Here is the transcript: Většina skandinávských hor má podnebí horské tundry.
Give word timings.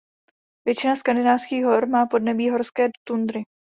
Většina 0.67 0.95
skandinávských 0.95 1.65
hor 1.65 1.87
má 1.87 2.05
podnebí 2.05 2.49
horské 2.49 2.89
tundry. 3.07 3.43